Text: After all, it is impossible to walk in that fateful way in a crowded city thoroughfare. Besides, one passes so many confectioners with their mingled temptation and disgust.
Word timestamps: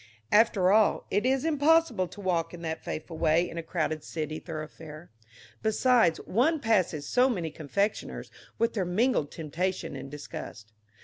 After 0.31 0.71
all, 0.71 1.05
it 1.11 1.27
is 1.27 1.45
impossible 1.45 2.07
to 2.07 2.21
walk 2.21 2.55
in 2.55 2.63
that 2.63 2.83
fateful 2.83 3.19
way 3.19 3.47
in 3.47 3.59
a 3.59 3.61
crowded 3.61 4.03
city 4.03 4.39
thoroughfare. 4.39 5.11
Besides, 5.61 6.17
one 6.25 6.59
passes 6.59 7.05
so 7.07 7.29
many 7.29 7.51
confectioners 7.51 8.31
with 8.57 8.73
their 8.73 8.83
mingled 8.83 9.29
temptation 9.31 9.95
and 9.95 10.09
disgust. 10.09 10.73